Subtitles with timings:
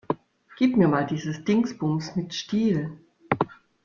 [0.57, 2.97] Gib mir mal dieses Dingsbums mit Stiel.